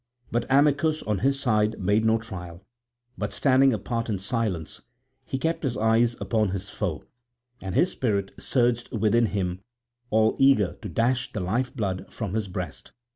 [0.31, 2.65] But Amycus on his side made no trial;
[3.19, 4.81] but standing apart in silence
[5.25, 7.03] he kept his eyes upon his foe,
[7.61, 9.59] and his spirit surged within him
[10.09, 12.93] all eager to dash the life blood from his breast.